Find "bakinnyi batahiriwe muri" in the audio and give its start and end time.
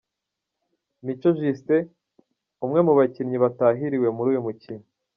2.99-4.27